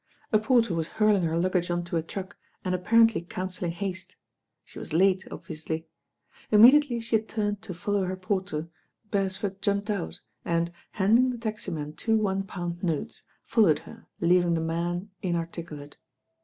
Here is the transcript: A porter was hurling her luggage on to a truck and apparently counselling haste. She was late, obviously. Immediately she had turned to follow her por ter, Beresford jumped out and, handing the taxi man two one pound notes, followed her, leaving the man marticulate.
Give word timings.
A 0.33 0.39
porter 0.39 0.73
was 0.73 0.87
hurling 0.97 1.21
her 1.25 1.37
luggage 1.37 1.69
on 1.69 1.83
to 1.83 1.95
a 1.95 2.01
truck 2.01 2.35
and 2.65 2.73
apparently 2.73 3.21
counselling 3.21 3.69
haste. 3.73 4.15
She 4.63 4.79
was 4.79 4.93
late, 4.93 5.27
obviously. 5.29 5.85
Immediately 6.49 7.01
she 7.01 7.17
had 7.17 7.27
turned 7.27 7.61
to 7.61 7.75
follow 7.75 8.05
her 8.05 8.15
por 8.17 8.41
ter, 8.43 8.67
Beresford 9.11 9.61
jumped 9.61 9.91
out 9.91 10.19
and, 10.43 10.73
handing 10.93 11.29
the 11.29 11.37
taxi 11.37 11.71
man 11.71 11.93
two 11.93 12.17
one 12.17 12.41
pound 12.47 12.81
notes, 12.81 13.25
followed 13.45 13.77
her, 13.85 14.07
leaving 14.19 14.55
the 14.55 14.59
man 14.61 15.11
marticulate. 15.23 15.97